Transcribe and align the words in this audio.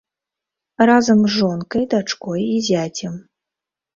Разам 0.89 1.19
з 1.25 1.29
жонкай, 1.33 1.83
дачкой 1.93 2.41
і 2.57 2.57
зяцем. 2.69 3.13